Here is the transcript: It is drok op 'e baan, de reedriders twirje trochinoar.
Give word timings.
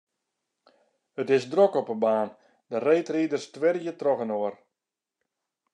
It 1.21 1.29
is 1.37 1.45
drok 1.53 1.73
op 1.81 1.87
'e 1.93 1.97
baan, 2.05 2.29
de 2.69 2.77
reedriders 2.87 3.45
twirje 3.55 3.93
trochinoar. 4.01 4.55